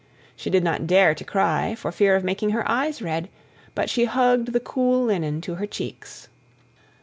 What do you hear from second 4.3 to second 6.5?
the cool linen to her cheeks.